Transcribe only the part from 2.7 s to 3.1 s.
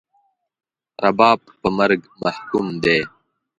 دی